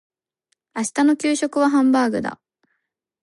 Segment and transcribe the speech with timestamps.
[0.73, 2.41] 明日の給食はハンバーグだ。